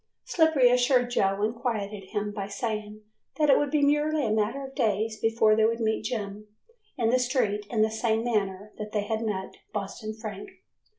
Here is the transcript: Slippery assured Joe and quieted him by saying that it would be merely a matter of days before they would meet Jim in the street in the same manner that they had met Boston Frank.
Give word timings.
Slippery 0.25 0.71
assured 0.71 1.11
Joe 1.11 1.43
and 1.43 1.53
quieted 1.53 2.05
him 2.09 2.31
by 2.31 2.47
saying 2.47 3.03
that 3.37 3.51
it 3.51 3.59
would 3.59 3.69
be 3.69 3.83
merely 3.83 4.25
a 4.25 4.31
matter 4.31 4.65
of 4.65 4.73
days 4.73 5.17
before 5.19 5.55
they 5.55 5.63
would 5.63 5.79
meet 5.79 6.05
Jim 6.05 6.47
in 6.97 7.11
the 7.11 7.19
street 7.19 7.67
in 7.69 7.83
the 7.83 7.91
same 7.91 8.23
manner 8.23 8.71
that 8.79 8.93
they 8.93 9.03
had 9.03 9.21
met 9.21 9.57
Boston 9.73 10.15
Frank. 10.15 10.49